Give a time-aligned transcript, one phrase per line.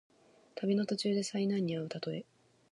[0.55, 2.25] 旅の途中で災難にあうたとえ。